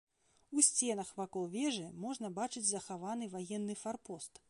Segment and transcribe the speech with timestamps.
[0.59, 4.33] У сценах вакол вежы можна бачыць захаваны ваенны фарпост.